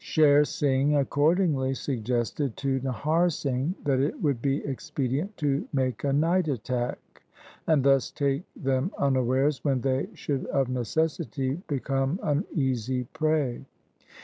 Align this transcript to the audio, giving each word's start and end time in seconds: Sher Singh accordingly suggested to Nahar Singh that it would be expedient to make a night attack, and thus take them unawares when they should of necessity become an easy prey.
Sher 0.03 0.45
Singh 0.45 0.95
accordingly 0.95 1.75
suggested 1.75 2.57
to 2.57 2.79
Nahar 2.79 3.31
Singh 3.31 3.75
that 3.83 3.99
it 3.99 4.19
would 4.19 4.41
be 4.41 4.65
expedient 4.65 5.37
to 5.37 5.67
make 5.73 6.03
a 6.03 6.11
night 6.11 6.47
attack, 6.47 6.97
and 7.67 7.83
thus 7.83 8.09
take 8.09 8.41
them 8.55 8.89
unawares 8.97 9.63
when 9.63 9.81
they 9.81 10.09
should 10.15 10.47
of 10.47 10.69
necessity 10.69 11.61
become 11.67 12.19
an 12.23 12.43
easy 12.51 13.03
prey. 13.13 13.63